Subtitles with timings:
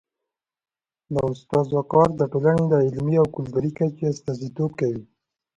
[1.13, 5.03] د استاد وقار د ټولني د علمي او کلتوري کچي استازیتوب کوي.